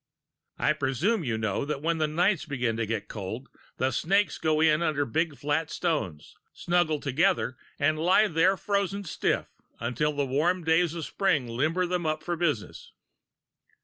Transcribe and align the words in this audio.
I 0.57 0.73
presume 0.73 1.23
you 1.23 1.37
know 1.37 1.63
that 1.63 1.83
when 1.83 1.99
the 1.99 2.07
nights 2.07 2.45
begin 2.45 2.75
to 2.77 2.87
get 2.87 3.07
cold, 3.07 3.49
the 3.77 3.91
snakes 3.91 4.39
go 4.39 4.59
in 4.59 4.81
under 4.81 5.05
big 5.05 5.37
flat 5.37 5.69
stones, 5.69 6.33
snuggle 6.53 6.99
together, 6.99 7.55
and 7.77 7.99
lie 7.99 8.27
there 8.27 8.57
frozen 8.57 9.03
stiff 9.03 9.49
until 9.79 10.13
the 10.13 10.25
warm 10.25 10.63
days 10.63 10.95
of 10.95 11.05
spring 11.05 11.47
limber 11.47 11.85
them 11.85 12.07
up 12.07 12.23
for 12.23 12.35
business. 12.35 12.93